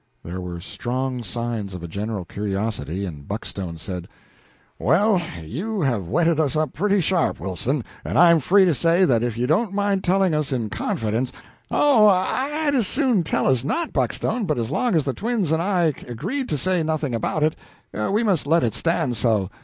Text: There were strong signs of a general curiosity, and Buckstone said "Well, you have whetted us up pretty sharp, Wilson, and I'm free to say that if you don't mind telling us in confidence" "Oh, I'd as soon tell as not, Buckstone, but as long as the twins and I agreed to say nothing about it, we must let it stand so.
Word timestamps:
There 0.23 0.41
were 0.41 0.59
strong 0.59 1.21
signs 1.21 1.75
of 1.75 1.83
a 1.83 1.87
general 1.87 2.25
curiosity, 2.25 3.05
and 3.05 3.27
Buckstone 3.27 3.77
said 3.77 4.07
"Well, 4.79 5.21
you 5.43 5.81
have 5.81 6.07
whetted 6.07 6.39
us 6.39 6.55
up 6.55 6.73
pretty 6.73 7.01
sharp, 7.01 7.39
Wilson, 7.39 7.83
and 8.03 8.17
I'm 8.17 8.39
free 8.39 8.65
to 8.65 8.73
say 8.73 9.05
that 9.05 9.21
if 9.21 9.37
you 9.37 9.45
don't 9.45 9.73
mind 9.75 10.03
telling 10.03 10.33
us 10.33 10.51
in 10.51 10.71
confidence" 10.71 11.31
"Oh, 11.69 12.07
I'd 12.07 12.73
as 12.73 12.87
soon 12.87 13.21
tell 13.21 13.47
as 13.47 13.63
not, 13.63 13.93
Buckstone, 13.93 14.47
but 14.47 14.57
as 14.57 14.71
long 14.71 14.95
as 14.95 15.03
the 15.03 15.13
twins 15.13 15.51
and 15.51 15.61
I 15.61 15.93
agreed 16.07 16.49
to 16.49 16.57
say 16.57 16.81
nothing 16.81 17.13
about 17.13 17.43
it, 17.43 17.55
we 17.93 18.23
must 18.23 18.47
let 18.47 18.63
it 18.63 18.73
stand 18.73 19.15
so. 19.17 19.51